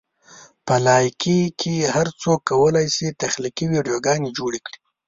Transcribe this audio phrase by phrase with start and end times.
[0.65, 4.77] په لایکي کې هر څوک کولی شي تخلیقي ویډیوګانې جوړې کړي.